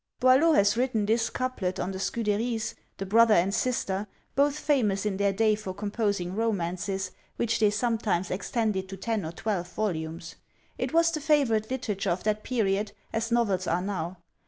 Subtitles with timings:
[0.19, 5.17] Boileau has written this couplet on the Scuderies, the brother and sister, both famous in
[5.17, 10.37] their day for composing romances, which they sometimes extended to ten or twelve volumes.
[10.79, 14.17] It was the favourite literature of that period, as novels are now.